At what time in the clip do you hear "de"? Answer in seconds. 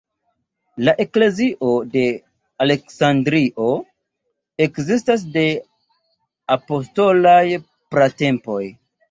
1.95-2.05, 5.37-5.45